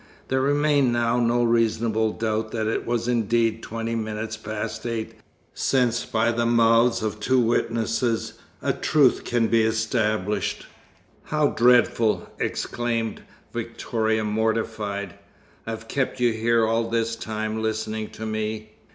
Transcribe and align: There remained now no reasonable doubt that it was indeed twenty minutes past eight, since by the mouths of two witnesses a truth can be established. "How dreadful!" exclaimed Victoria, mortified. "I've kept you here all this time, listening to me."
There 0.29 0.41
remained 0.41 0.91
now 0.91 1.19
no 1.19 1.43
reasonable 1.43 2.11
doubt 2.13 2.49
that 2.53 2.65
it 2.65 2.87
was 2.87 3.07
indeed 3.07 3.61
twenty 3.61 3.93
minutes 3.93 4.35
past 4.35 4.83
eight, 4.87 5.13
since 5.53 6.05
by 6.05 6.31
the 6.31 6.47
mouths 6.47 7.03
of 7.03 7.19
two 7.19 7.39
witnesses 7.39 8.33
a 8.63 8.73
truth 8.73 9.23
can 9.23 9.45
be 9.47 9.61
established. 9.61 10.65
"How 11.25 11.49
dreadful!" 11.49 12.27
exclaimed 12.39 13.21
Victoria, 13.53 14.23
mortified. 14.23 15.19
"I've 15.67 15.87
kept 15.87 16.19
you 16.19 16.33
here 16.33 16.65
all 16.65 16.89
this 16.89 17.15
time, 17.15 17.61
listening 17.61 18.09
to 18.13 18.25
me." 18.25 18.71